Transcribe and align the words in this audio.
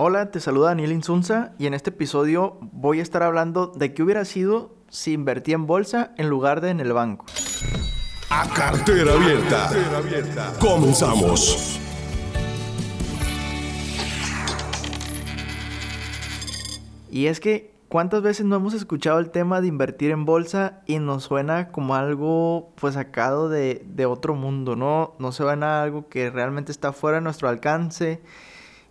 Hola, 0.00 0.30
te 0.30 0.38
saluda 0.38 0.68
Daniel 0.68 0.92
Insunza 0.92 1.54
y 1.58 1.66
en 1.66 1.74
este 1.74 1.90
episodio 1.90 2.56
voy 2.60 3.00
a 3.00 3.02
estar 3.02 3.24
hablando 3.24 3.66
de 3.66 3.94
qué 3.94 4.04
hubiera 4.04 4.24
sido 4.24 4.76
si 4.88 5.12
invertí 5.12 5.54
en 5.54 5.66
bolsa 5.66 6.12
en 6.16 6.28
lugar 6.28 6.60
de 6.60 6.70
en 6.70 6.78
el 6.78 6.92
banco. 6.92 7.26
A 8.30 8.48
cartera 8.54 9.14
abierta. 9.14 10.54
Comenzamos. 10.60 11.80
Y 17.10 17.26
es 17.26 17.40
que, 17.40 17.74
¿cuántas 17.88 18.22
veces 18.22 18.46
no 18.46 18.54
hemos 18.54 18.74
escuchado 18.74 19.18
el 19.18 19.30
tema 19.30 19.60
de 19.60 19.66
invertir 19.66 20.12
en 20.12 20.24
bolsa 20.24 20.80
y 20.86 21.00
nos 21.00 21.24
suena 21.24 21.72
como 21.72 21.96
algo 21.96 22.70
pues 22.76 22.94
sacado 22.94 23.48
de, 23.48 23.84
de 23.84 24.06
otro 24.06 24.36
mundo, 24.36 24.76
¿no? 24.76 25.16
No 25.18 25.32
suena 25.32 25.82
algo 25.82 26.08
que 26.08 26.30
realmente 26.30 26.70
está 26.70 26.92
fuera 26.92 27.16
de 27.16 27.24
nuestro 27.24 27.48
alcance 27.48 28.22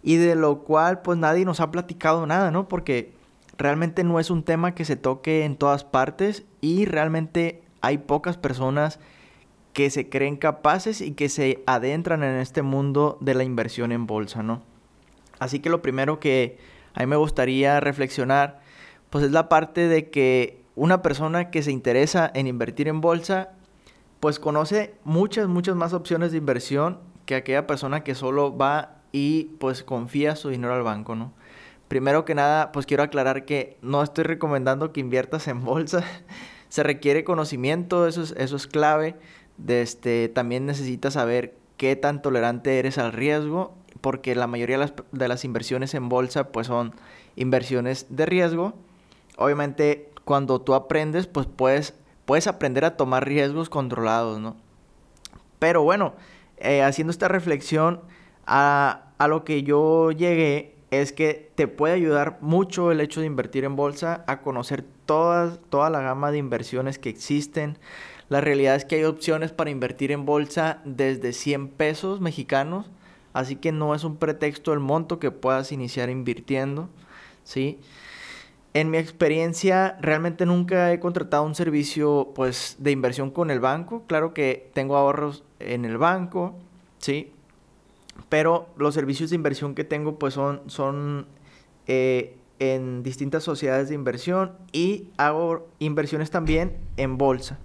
y 0.08 0.16
de 0.16 0.36
lo 0.36 0.60
cual 0.60 1.02
pues 1.02 1.18
nadie 1.18 1.44
nos 1.44 1.60
ha 1.60 1.70
platicado 1.70 2.26
nada, 2.26 2.50
¿no? 2.50 2.70
Porque 2.70 3.12
realmente 3.58 4.06
no 4.06 4.22
es 4.22 4.30
un 4.30 4.44
tema 4.44 4.74
que 4.74 4.86
se 4.86 4.96
toque 4.96 5.44
en 5.44 5.58
todas 5.58 5.84
partes 5.84 6.46
y 6.62 6.86
realmente 6.86 7.62
hay 7.82 7.98
pocas 7.98 8.38
personas 8.38 9.02
que 9.74 9.90
se 9.90 10.08
creen 10.08 10.38
capaces 10.38 11.02
y 11.02 11.12
que 11.12 11.28
se 11.28 11.62
adentran 11.68 12.24
en 12.24 12.38
este 12.38 12.62
mundo 12.62 13.18
de 13.20 13.34
la 13.34 13.44
inversión 13.44 13.92
en 13.92 14.08
bolsa, 14.08 14.44
¿no? 14.44 14.62
Así 15.40 15.60
que 15.60 15.70
lo 15.70 15.82
primero 15.82 16.22
que 16.22 16.58
a 16.94 17.02
mí 17.02 17.06
me 17.06 17.18
gustaría 17.18 17.82
reflexionar 17.82 18.62
pues 19.10 19.26
es 19.26 19.32
la 19.32 19.50
parte 19.50 19.90
de 19.90 20.10
que 20.10 20.64
una 20.76 21.02
persona 21.02 21.52
que 21.52 21.62
se 21.62 21.74
interesa 21.74 22.32
en 22.34 22.48
invertir 22.48 22.88
en 22.88 23.02
bolsa 23.02 23.50
pues 24.22 24.40
conoce 24.40 24.96
muchas, 25.04 25.50
muchas 25.50 25.76
más 25.76 25.92
opciones 25.92 26.32
de 26.32 26.38
inversión 26.38 27.00
que 27.26 27.36
aquella 27.36 27.68
persona 27.68 28.06
que 28.06 28.16
solo 28.16 28.58
va 28.58 28.97
y 29.12 29.46
pues 29.60 29.84
confía 29.84 30.36
su 30.36 30.50
dinero 30.50 30.74
al 30.74 30.84
banco, 30.84 31.16
¿no? 31.16 31.34
Primero 31.88 32.26
que 32.26 32.36
nada, 32.36 32.72
pues 32.72 32.86
quiero 32.86 33.04
aclarar 33.04 33.46
que 33.46 33.78
no 33.82 34.04
estoy 34.04 34.26
recomendando 34.26 34.92
que 34.92 35.00
inviertas 35.00 35.48
en 35.48 35.64
bolsa. 35.64 36.04
Se 36.70 36.84
requiere 36.84 37.24
conocimiento, 37.24 38.08
eso 38.08 38.22
es, 38.22 38.32
eso 38.38 38.56
es 38.58 38.68
clave. 38.68 39.16
De 39.58 39.82
este, 39.82 40.28
también 40.28 40.66
necesitas 40.66 41.14
saber 41.14 41.56
qué 41.78 41.96
tan 41.96 42.22
tolerante 42.22 42.78
eres 42.78 42.98
al 42.98 43.14
riesgo, 43.14 43.74
porque 44.02 44.36
la 44.36 44.48
mayoría 44.48 44.78
de 44.78 44.84
las, 44.84 44.94
de 45.12 45.28
las 45.28 45.46
inversiones 45.46 45.94
en 45.94 46.10
bolsa 46.10 46.50
pues 46.50 46.68
son 46.68 46.94
inversiones 47.36 48.08
de 48.10 48.26
riesgo. 48.26 48.74
Obviamente, 49.38 50.10
cuando 50.26 50.60
tú 50.60 50.74
aprendes, 50.74 51.26
pues 51.28 51.48
puedes, 51.48 51.94
puedes 52.26 52.48
aprender 52.48 52.84
a 52.84 52.98
tomar 52.98 53.26
riesgos 53.26 53.70
controlados, 53.70 54.40
¿no? 54.40 54.58
Pero 55.58 55.84
bueno, 55.84 56.16
eh, 56.58 56.84
haciendo 56.84 57.12
esta 57.12 57.28
reflexión, 57.28 58.02
a, 58.48 59.12
lo 59.28 59.44
que 59.44 59.64
yo 59.64 60.12
llegué 60.12 60.76
es 60.90 61.12
que 61.12 61.52
te 61.56 61.68
puede 61.68 61.94
ayudar 61.94 62.38
mucho 62.42 62.92
el 62.92 63.02
hecho 63.02 63.20
de 63.20 63.28
invertir 63.28 63.66
en 63.66 63.76
bolsa 63.76 64.24
a 64.26 64.42
conocer 64.42 64.86
toda 65.06 65.90
la 65.90 66.02
gama 66.02 66.32
de 66.32 66.38
inversiones 66.38 66.98
que 66.98 67.10
existen. 67.10 67.78
La 68.30 68.42
realidad 68.42 68.76
es 68.76 68.86
que 68.86 68.96
hay 68.96 69.04
opciones 69.04 69.52
para 69.52 69.70
invertir 69.70 70.12
en 70.12 70.26
bolsa 70.26 70.80
desde 70.86 71.34
100 71.34 71.70
pesos 71.70 72.22
mexicanos, 72.22 72.90
así 73.34 73.58
que 73.58 73.72
no 73.72 73.94
es 73.96 74.04
un 74.04 74.18
pretexto 74.18 74.74
el 74.74 74.80
monto 74.80 75.20
que 75.20 75.32
puedas 75.32 75.72
iniciar 75.72 76.10
invirtiendo, 76.10 76.90
¿sí? 77.44 77.80
En 78.74 78.92
mi 78.92 78.98
experiencia, 78.98 79.98
realmente 80.02 80.46
nunca 80.46 80.94
he 80.94 81.00
contratado 81.00 81.44
un 81.44 81.56
servicio 81.56 82.32
pues 82.36 82.76
de 82.80 82.92
inversión 82.92 83.32
con 83.32 83.50
el 83.50 83.60
banco. 83.60 84.04
Claro 84.06 84.34
que 84.34 84.70
tengo 84.74 84.98
ahorros 84.98 85.44
en 85.60 85.84
el 85.84 85.98
banco, 85.98 86.56
¿sí? 87.00 87.32
Pero 88.30 88.70
los 88.78 88.94
servicios 88.94 89.30
de 89.30 89.36
inversión 89.36 89.76
que 89.76 89.84
tengo 89.84 90.20
pues 90.20 90.34
son, 90.34 90.62
son 90.68 91.28
eh, 91.88 92.38
en 92.60 93.04
distintas 93.04 93.44
sociedades 93.44 93.90
de 93.90 93.96
inversión 93.96 94.54
y 94.72 95.10
hago 95.18 95.68
inversiones 95.80 96.32
también 96.32 96.78
en 96.98 97.18
bolsa. 97.18 97.60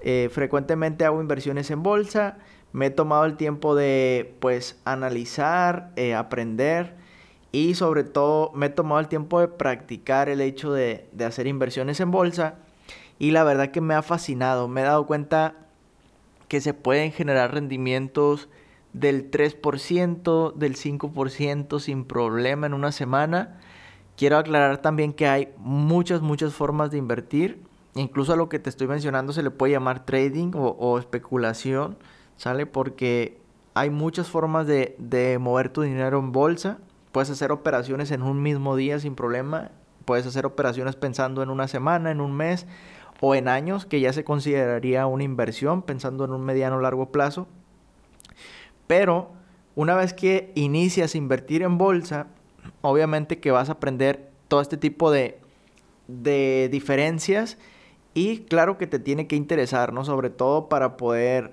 Eh, 0.00 0.28
frecuentemente 0.30 1.04
hago 1.04 1.20
inversiones 1.20 1.70
en 1.70 1.82
bolsa, 1.82 2.38
me 2.72 2.86
he 2.86 2.90
tomado 2.90 3.24
el 3.24 3.36
tiempo 3.36 3.74
de 3.74 4.36
pues 4.40 4.80
analizar, 4.84 5.92
eh, 5.96 6.14
aprender 6.14 6.96
y 7.50 7.74
sobre 7.74 8.04
todo 8.04 8.52
me 8.54 8.66
he 8.66 8.70
tomado 8.70 9.00
el 9.00 9.08
tiempo 9.08 9.40
de 9.40 9.48
practicar 9.48 10.28
el 10.28 10.40
hecho 10.40 10.72
de, 10.72 11.08
de 11.12 11.24
hacer 11.24 11.46
inversiones 11.46 11.98
en 12.00 12.10
bolsa 12.10 12.56
y 13.18 13.32
la 13.32 13.42
verdad 13.42 13.70
que 13.70 13.80
me 13.80 13.94
ha 13.94 14.02
fascinado, 14.02 14.68
me 14.68 14.82
he 14.82 14.84
dado 14.84 15.06
cuenta 15.06 15.54
que 16.46 16.60
se 16.60 16.74
pueden 16.74 17.10
generar 17.12 17.52
rendimientos 17.52 18.48
del 18.92 19.30
3%, 19.30 20.54
del 20.54 20.76
5% 20.76 21.80
sin 21.80 22.04
problema 22.04 22.66
en 22.66 22.74
una 22.74 22.92
semana. 22.92 23.58
Quiero 24.16 24.38
aclarar 24.38 24.78
también 24.78 25.12
que 25.12 25.28
hay 25.28 25.52
muchas, 25.58 26.22
muchas 26.22 26.54
formas 26.54 26.90
de 26.90 26.98
invertir. 26.98 27.62
Incluso 27.94 28.32
a 28.32 28.36
lo 28.36 28.48
que 28.48 28.58
te 28.58 28.70
estoy 28.70 28.86
mencionando 28.86 29.32
se 29.32 29.42
le 29.42 29.50
puede 29.50 29.72
llamar 29.72 30.04
trading 30.04 30.52
o, 30.54 30.98
especulación, 30.98 31.96
¿sale? 32.36 32.66
Porque 32.66 33.40
hay 33.74 33.90
muchas 33.90 34.28
formas 34.28 34.66
de, 34.66 34.96
de 34.98 35.38
mover 35.38 35.68
tu 35.68 35.82
dinero 35.82 36.18
en 36.18 36.32
bolsa. 36.32 36.78
Puedes 37.12 37.30
hacer 37.30 37.52
operaciones 37.52 38.10
en 38.10 38.22
un 38.22 38.42
mismo 38.42 38.76
día 38.76 38.98
sin 38.98 39.14
problema. 39.14 39.70
Puedes 40.04 40.26
hacer 40.26 40.46
operaciones 40.46 40.96
pensando 40.96 41.42
en 41.42 41.50
una 41.50 41.68
semana, 41.68 42.10
en 42.10 42.20
un 42.20 42.32
mes 42.34 42.66
o 43.20 43.34
en 43.34 43.48
años, 43.48 43.84
que 43.84 44.00
ya 44.00 44.12
se 44.12 44.24
consideraría 44.24 45.06
una 45.06 45.24
inversión, 45.24 45.82
pensando 45.82 46.24
en 46.24 46.32
un 46.32 46.44
mediano 46.44 46.76
o 46.76 46.80
largo 46.80 47.10
plazo. 47.10 47.48
Pero 48.88 49.30
una 49.76 49.94
vez 49.94 50.12
que 50.12 50.50
inicias 50.56 51.14
a 51.14 51.18
invertir 51.18 51.62
en 51.62 51.78
bolsa, 51.78 52.26
obviamente 52.80 53.38
que 53.38 53.52
vas 53.52 53.68
a 53.68 53.72
aprender 53.72 54.28
todo 54.48 54.60
este 54.60 54.76
tipo 54.76 55.12
de, 55.12 55.38
de 56.08 56.68
diferencias 56.72 57.58
y 58.14 58.38
claro 58.40 58.78
que 58.78 58.88
te 58.88 58.98
tiene 58.98 59.28
que 59.28 59.36
interesar, 59.36 59.92
¿no? 59.92 60.04
Sobre 60.04 60.30
todo 60.30 60.68
para 60.68 60.96
poder 60.96 61.52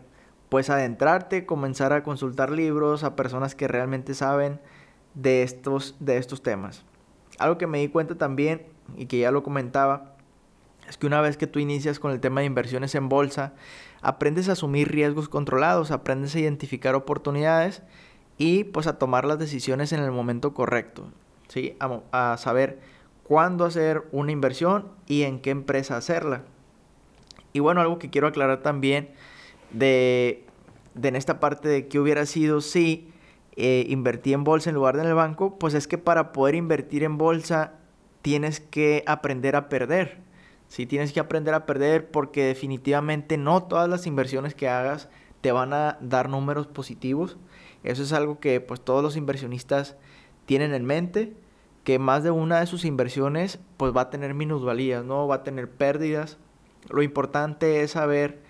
pues 0.50 0.72
adentrarte, 0.72 1.46
comenzar 1.46 1.94
a 1.94 2.01
consultar 2.01 2.50
libros 2.50 3.03
a 3.03 3.16
personas 3.16 3.53
que 3.53 3.67
realmente 3.67 4.16
saben 4.16 4.59
de 5.13 5.44
estos, 5.44 5.96
de 6.00 6.17
estos 6.17 6.41
temas. 6.41 6.84
Algo 7.38 7.57
que 7.57 7.67
me 7.67 7.79
di 7.79 7.90
cuenta 7.90 8.16
también 8.16 8.66
y 8.96 9.07
que 9.07 9.19
ya 9.19 9.31
lo 9.31 9.44
comentaba 9.44 10.14
es 10.88 10.97
que 10.97 11.07
una 11.07 11.22
vez 11.22 11.38
que 11.38 11.47
tú 11.47 11.59
inicias 11.59 12.00
con 12.00 12.12
el 12.12 12.19
tema 12.19 12.41
de 12.41 12.47
inversiones 12.47 12.96
en 12.96 13.09
bolsa, 13.09 13.53
aprendes 14.01 14.50
a 14.50 14.53
asumir 14.53 14.91
riesgos 14.91 15.29
controlados, 15.29 15.91
aprendes 15.91 16.35
a 16.35 16.40
identificar 16.40 16.96
oportunidades 16.96 17.81
y 18.38 18.66
pues 18.66 18.88
a 18.88 19.00
tomar 19.00 19.25
las 19.25 19.40
decisiones 19.40 19.91
en 19.94 20.01
el 20.01 20.12
momento 20.12 20.53
correcto, 20.53 21.09
¿sí? 21.47 21.75
A, 21.79 22.38
saber 22.38 22.79
cuándo 23.23 23.66
hacer 23.66 24.03
una 24.12 24.31
inversión 24.31 24.90
y 25.07 25.23
en 25.23 25.40
qué 25.40 25.50
empresa 25.50 25.97
hacerla. 25.97 26.44
Y 27.53 27.59
bueno, 27.59 27.81
algo 27.81 27.97
que 27.97 28.09
quiero 28.09 28.28
aclarar 28.28 28.62
también 28.62 29.09
de, 29.72 30.46
en 31.02 31.16
esta 31.16 31.40
parte 31.40 31.69
de 31.69 31.88
qué 31.88 32.00
hubiera 32.00 32.25
sido 32.25 32.62
si 32.62 33.12
eh, 33.56 33.85
invertí 33.88 34.34
en 34.34 34.44
bolsa 34.44 34.69
en 34.69 34.75
lugar 34.75 34.97
de 34.97 35.03
en 35.03 35.07
el 35.07 35.16
banco, 35.16 35.57
pues 35.57 35.73
es 35.73 35.88
que 35.88 35.97
para 35.97 36.34
poder 36.34 36.56
invertir 36.56 37.03
en 37.03 37.17
bolsa 37.17 37.73
tienes 38.22 38.59
que 38.59 39.03
aprender 39.07 39.56
a 39.56 39.69
perder. 39.69 40.24
Si 40.67 40.85
tienes 40.85 41.13
que 41.13 41.19
aprender 41.19 41.53
a 41.53 41.65
perder 41.65 42.09
porque 42.09 42.45
definitivamente 42.45 43.37
no 43.37 43.63
todas 43.63 43.89
las 43.89 44.07
inversiones 44.07 44.55
que 44.55 44.67
hagas 44.67 45.09
te 45.41 45.51
van 45.51 45.73
a 45.73 45.97
dar 46.01 46.29
números 46.29 46.67
positivos. 46.67 47.37
Eso 47.83 48.01
es 48.01 48.13
algo 48.13 48.39
que 48.39 48.61
pues 48.61 48.81
todos 48.81 49.03
los 49.03 49.15
inversionistas 49.15 49.95
tienen 50.45 50.73
en 50.73 50.85
mente, 50.85 51.33
que 51.83 51.99
más 51.99 52.23
de 52.23 52.31
una 52.31 52.59
de 52.59 52.65
sus 52.65 52.83
inversiones 52.83 53.59
pues 53.77 53.95
va 53.95 54.01
a 54.01 54.09
tener 54.09 54.33
minusvalías, 54.33 55.05
¿no? 55.05 55.27
Va 55.27 55.35
a 55.35 55.43
tener 55.43 55.69
pérdidas. 55.69 56.37
Lo 56.89 57.03
importante 57.03 57.81
es 57.81 57.91
saber 57.91 58.41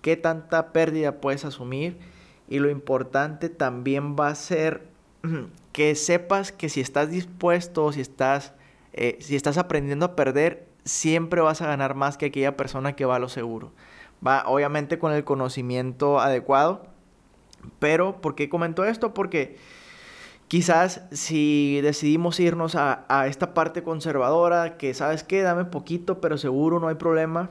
qué 0.00 0.16
tanta 0.16 0.72
pérdida 0.72 1.20
puedes 1.20 1.44
asumir 1.44 1.98
y 2.48 2.60
lo 2.60 2.70
importante 2.70 3.50
también 3.50 4.16
va 4.16 4.28
a 4.28 4.34
ser 4.34 4.88
que 5.72 5.94
sepas 5.94 6.50
que 6.50 6.68
si 6.68 6.80
estás 6.80 7.10
dispuesto, 7.10 7.92
si 7.92 8.00
estás, 8.00 8.54
eh, 8.94 9.18
si 9.20 9.36
estás 9.36 9.58
aprendiendo 9.58 10.06
a 10.06 10.16
perder, 10.16 10.66
siempre 10.88 11.42
vas 11.42 11.60
a 11.60 11.66
ganar 11.66 11.94
más 11.94 12.16
que 12.16 12.26
aquella 12.26 12.56
persona 12.56 12.94
que 12.94 13.04
va 13.04 13.16
a 13.16 13.20
lo 13.20 13.28
seguro. 13.28 13.72
Va 14.26 14.42
obviamente 14.46 14.98
con 14.98 15.12
el 15.12 15.22
conocimiento 15.22 16.18
adecuado. 16.18 16.86
Pero, 17.78 18.20
¿por 18.20 18.34
qué 18.34 18.48
comento 18.48 18.84
esto? 18.84 19.12
Porque 19.14 19.58
quizás 20.48 21.02
si 21.12 21.80
decidimos 21.82 22.40
irnos 22.40 22.74
a, 22.74 23.26
esta 23.26 23.52
parte 23.52 23.82
conservadora, 23.82 24.78
que 24.78 24.94
sabes 24.94 25.22
que 25.24 25.42
dame 25.42 25.66
poquito, 25.66 26.20
pero 26.20 26.38
seguro 26.38 26.80
no 26.80 26.88
hay 26.88 26.94
problema, 26.94 27.50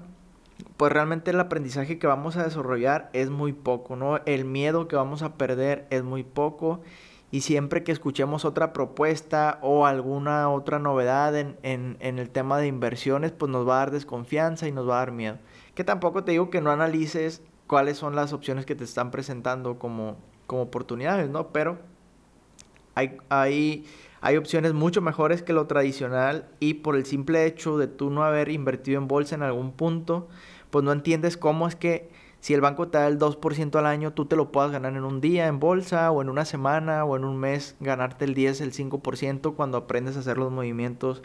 pues 0.77 0.91
realmente 0.91 1.31
el 1.31 1.39
aprendizaje 1.39 1.99
que 1.99 2.07
vamos 2.07 2.37
a 2.37 2.43
desarrollar 2.43 3.09
es 3.13 3.29
muy 3.29 3.53
poco, 3.53 3.95
¿no? 3.95 4.17
El 4.25 4.45
miedo 4.45 4.87
que 4.87 4.95
vamos 4.95 5.21
a 5.21 5.35
perder 5.35 5.85
es 5.91 6.03
muy 6.03 6.23
poco 6.23 6.81
y 7.29 7.41
siempre 7.41 7.83
que 7.83 7.91
escuchemos 7.91 8.45
otra 8.45 8.71
propuesta 8.71 9.59
o 9.61 9.85
alguna 9.85 10.49
otra 10.49 10.79
novedad 10.79 11.35
en, 11.35 11.97
el 11.99 12.29
tema 12.29 12.57
de 12.57 12.67
inversiones, 12.67 13.31
pues 13.33 13.51
nos 13.51 13.67
va 13.67 13.75
a 13.75 13.79
dar 13.79 13.91
desconfianza 13.91 14.67
y 14.67 14.71
nos 14.71 14.87
va 14.87 14.95
a 14.95 14.99
dar 14.99 15.11
miedo. 15.11 15.37
Que 15.75 15.83
tampoco 15.83 16.23
te 16.23 16.31
digo 16.31 16.49
que 16.49 16.61
no 16.61 16.71
analices 16.71 17.41
cuáles 17.67 17.97
son 17.97 18.15
las 18.15 18.31
opciones 18.31 18.65
que 18.65 18.75
te 18.75 18.85
están 18.85 19.11
presentando 19.11 19.77
como, 19.77 20.15
como 20.45 20.61
oportunidades, 20.61 21.29
¿no? 21.29 21.49
Pero 21.49 21.79
hay, 22.95 23.17
hay, 23.27 23.85
hay 24.21 24.37
opciones 24.37 24.73
mucho 24.73 25.01
mejores 25.01 25.43
que 25.43 25.51
lo 25.51 25.67
tradicional 25.67 26.47
y 26.61 26.75
por 26.75 26.95
el 26.95 27.05
simple 27.05 27.45
hecho 27.45 27.77
de 27.77 27.87
tú 27.87 28.09
no 28.09 28.23
haber 28.23 28.47
invertido 28.49 29.01
en 29.01 29.09
bolsa 29.09 29.35
en 29.35 29.43
algún 29.43 29.73
punto, 29.73 30.29
pues 30.69 30.85
no 30.85 30.93
entiendes 30.93 31.35
cómo 31.35 31.67
es 31.67 31.75
que 31.75 32.09
si 32.39 32.53
el 32.53 32.61
banco 32.61 32.87
te 32.87 32.97
da 32.97 33.07
el 33.07 33.17
2% 33.17 33.75
al 33.77 33.85
año, 33.85 34.13
tú 34.13 34.25
te 34.25 34.35
lo 34.35 34.51
puedas 34.51 34.71
ganar 34.71 34.93
en 34.93 35.03
un 35.03 35.21
día 35.21 35.47
en 35.47 35.59
bolsa 35.59 36.11
o 36.11 36.21
en 36.21 36.29
una 36.29 36.45
semana 36.45 37.03
o 37.03 37.15
en 37.15 37.25
un 37.25 37.37
mes, 37.37 37.75
ganarte 37.79 38.25
el 38.25 38.33
10, 38.33 38.61
el 38.61 38.73
5% 38.73 39.55
cuando 39.55 39.77
aprendes 39.77 40.15
a 40.15 40.19
hacer 40.19 40.37
los 40.37 40.51
movimientos 40.51 41.23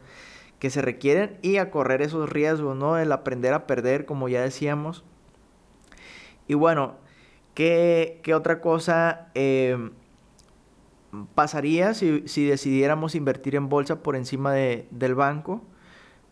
que 0.58 0.70
se 0.70 0.80
requieren 0.80 1.38
y 1.42 1.56
a 1.56 1.70
correr 1.70 2.02
esos 2.02 2.30
riesgos, 2.30 2.76
¿no? 2.76 2.96
El 2.96 3.12
aprender 3.12 3.52
a 3.52 3.66
perder, 3.66 4.06
como 4.06 4.28
ya 4.28 4.42
decíamos. 4.42 5.04
Y 6.48 6.54
bueno, 6.54 6.94
¿qué, 7.54 8.20
qué 8.22 8.34
otra 8.34 8.60
cosa 8.60 9.28
eh, 9.34 9.90
pasaría 11.34 11.94
si, 11.94 12.26
si, 12.26 12.46
decidiéramos 12.46 13.14
invertir 13.14 13.56
en 13.56 13.68
bolsa 13.68 14.02
por 14.02 14.16
encima 14.16 14.52
de, 14.52 14.86
del 14.90 15.14
banco? 15.14 15.62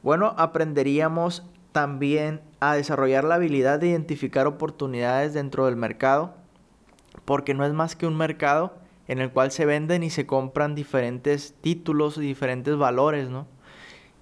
Bueno, 0.03 0.35
aprenderíamos 0.39 1.45
también 1.73 2.41
a 2.61 2.75
desarrollar 2.75 3.25
la 3.25 3.37
habilidad 3.37 3.79
de 3.79 3.89
identificar 3.89 4.47
oportunidades 4.47 5.35
dentro 5.35 5.67
del 5.67 5.77
mercado, 5.77 6.35
porque 7.25 7.55
no 7.55 7.65
es 7.65 7.73
más 7.73 7.97
que 7.97 8.07
un 8.07 8.17
mercado 8.17 8.75
en 9.09 9.19
el 9.19 9.31
cual 9.31 9.51
se 9.51 9.67
venden 9.67 10.03
y 10.03 10.11
se 10.11 10.27
compran 10.27 10.75
diferentes 10.75 11.55
títulos 11.61 12.17
y 12.19 12.21
diferentes 12.21 12.77
valores, 12.77 13.29
¿no? 13.29 13.47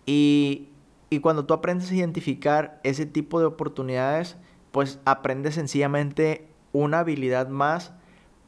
Y, 0.07 0.69
y 1.11 1.21
cuando 1.21 1.45
tú 1.45 1.55
aprendes 1.55 1.91
a 1.91 1.95
identificar 1.95 2.81
ese 2.85 3.07
tipo 3.07 3.41
de 3.41 3.47
oportunidades, 3.47 4.37
pues 4.71 5.01
aprendes 5.05 5.55
sencillamente 5.55 6.49
una 6.73 7.01
habilidad 7.01 7.49
más 7.49 7.93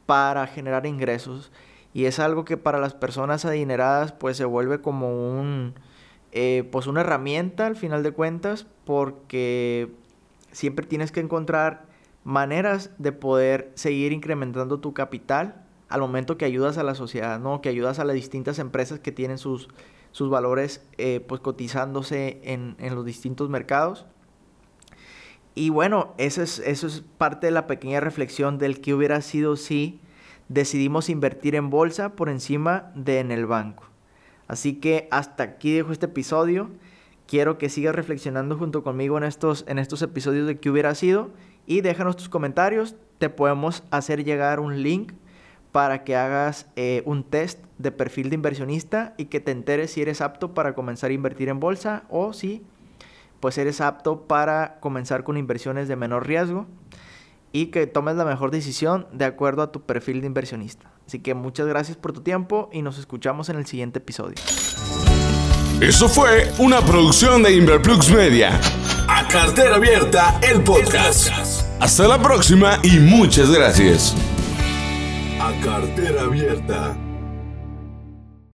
para 0.07 0.47
generar 0.47 0.87
ingresos. 0.87 1.53
Y 1.93 2.05
es 2.05 2.19
algo 2.19 2.45
que 2.45 2.57
para 2.57 2.79
las 2.79 2.95
personas 2.95 3.45
adineradas 3.45 4.13
pues 4.13 4.37
se 4.37 4.45
vuelve 4.45 4.81
como 4.81 5.39
un, 5.39 5.75
eh, 6.33 6.69
pues 6.71 6.87
una 6.87 7.01
herramienta 7.01 7.67
al 7.67 7.77
final 7.77 8.03
de 8.03 8.13
cuentas 8.13 8.67
porque 8.85 9.91
siempre 10.53 10.87
tienes 10.87 11.13
que 11.13 11.21
encontrar 11.21 11.87
maneras 12.25 12.91
de 12.99 13.13
poder 13.13 13.73
seguir 13.75 14.13
incrementando 14.13 14.81
tu 14.81 14.93
capital 14.95 15.65
al 15.89 16.01
momento 16.01 16.39
que 16.39 16.45
ayudas 16.45 16.79
a 16.79 16.85
la 16.85 16.95
sociedad, 16.95 17.41
¿no? 17.41 17.61
Que 17.61 17.69
ayudas 17.69 17.99
a 17.99 18.05
las 18.05 18.15
distintas 18.15 18.59
empresas 18.61 19.01
que 19.01 19.11
tienen 19.11 19.39
sus, 19.39 19.69
sus 20.13 20.31
valores 20.31 20.87
eh, 20.99 21.21
pues 21.21 21.41
cotizándose 21.41 22.41
en, 22.45 22.77
en, 22.79 22.95
los 22.95 23.05
distintos 23.05 23.49
mercados. 23.51 24.07
Y 25.57 25.71
bueno, 25.71 26.15
eso 26.17 26.43
es, 26.43 26.61
eso 26.61 26.87
es 26.87 27.03
parte 27.19 27.49
de 27.49 27.51
la 27.51 27.67
pequeña 27.67 27.99
reflexión 27.99 28.59
del 28.59 28.81
que 28.81 28.95
hubiera 28.95 29.21
sido 29.21 29.57
si 29.57 30.01
decidimos 30.49 31.09
invertir 31.09 31.57
en 31.57 31.71
bolsa 31.71 32.15
por 32.15 32.29
encima 32.29 32.93
de 32.95 33.19
en 33.19 33.33
el 33.33 33.47
banco. 33.47 33.90
Así 34.51 34.75
que 34.75 35.07
hasta 35.13 35.45
aquí 35.45 35.73
dejo 35.73 35.93
este 35.93 36.07
episodio. 36.07 36.71
Quiero 37.29 37.57
que 37.57 37.69
sigas 37.69 37.95
reflexionando 37.95 38.59
junto 38.59 38.83
conmigo 38.83 39.17
en 39.17 39.23
estos, 39.23 39.65
en 39.69 39.79
estos 39.79 40.03
episodios 40.03 40.49
de 40.49 40.59
qué 40.59 40.71
hubiera 40.71 40.93
sido 40.97 41.31
y 41.67 41.83
déjanos 41.83 42.17
tus 42.17 42.29
comentarios. 42.29 42.97
Te 43.19 43.31
podemos 43.31 43.85
hacer 43.93 44.25
llegar 44.25 44.59
un 44.59 44.83
link 44.83 45.13
para 45.71 46.03
que 46.03 46.17
hagas 46.17 46.67
eh, 46.75 47.05
un 47.07 47.23
test 47.23 47.61
de 47.79 47.93
perfil 47.93 48.29
de 48.29 48.35
inversionista 48.35 49.15
y 49.17 49.27
que 49.27 49.39
te 49.39 49.53
enteres 49.53 49.93
si 49.93 50.03
eres 50.03 50.21
apto 50.21 50.53
para 50.53 50.75
comenzar 50.75 51.11
a 51.11 51.15
invertir 51.15 51.49
en 51.49 51.61
bolsa 51.61 52.03
o 52.11 52.33
si 52.33 52.65
pues 53.39 53.57
eres 53.57 53.81
apto 53.81 54.27
para 54.27 54.81
comenzar 54.81 55.23
con 55.23 55.37
inversiones 55.37 55.87
de 55.87 55.95
menor 55.95 56.27
riesgo 56.27 56.67
y 57.53 57.67
que 57.67 57.87
tomes 57.87 58.17
la 58.17 58.25
mejor 58.25 58.51
decisión 58.51 59.07
de 59.13 59.27
acuerdo 59.27 59.63
a 59.63 59.71
tu 59.71 59.83
perfil 59.83 60.23
de 60.23 60.27
inversionista. 60.27 60.91
Así 61.11 61.19
que 61.19 61.35
muchas 61.35 61.67
gracias 61.67 61.97
por 61.97 62.13
tu 62.13 62.21
tiempo 62.21 62.71
y 62.73 62.83
nos 62.83 62.97
escuchamos 62.97 63.49
en 63.49 63.57
el 63.57 63.67
siguiente 63.67 63.99
episodio. 63.99 64.37
Eso 65.81 66.09
fue 66.09 66.53
una 66.59 66.83
producción 66.83 67.43
de 67.43 67.53
Inverplux 67.53 68.13
Media. 68.13 68.61
A 69.09 69.27
cartera 69.27 69.75
abierta, 69.75 70.39
el 70.41 70.63
podcast. 70.63 71.33
Hasta 71.81 72.07
la 72.07 72.23
próxima 72.23 72.79
y 72.85 73.01
muchas 73.01 73.51
gracias. 73.51 74.15
A 75.41 75.53
cartera 75.65 76.23
abierta. 76.23 76.97